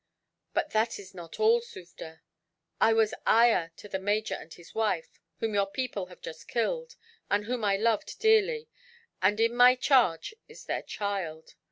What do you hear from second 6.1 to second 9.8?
just killed, and whom I loved dearly and in my